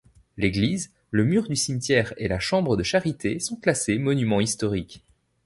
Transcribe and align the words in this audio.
L'église, 0.35 0.91
le 1.11 1.25
mur 1.25 1.47
du 1.47 1.55
cimetière 1.55 2.11
et 2.17 2.27
la 2.27 2.39
chambre 2.39 2.75
de 2.75 2.81
charité 2.81 3.39
sont 3.39 3.55
classés 3.55 3.99
Monument 3.99 4.41
Historique. 4.41 5.03